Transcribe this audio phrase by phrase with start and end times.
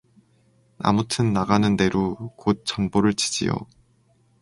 [0.79, 3.51] 아무튼 나가는 대루 곧 전보를 치지요.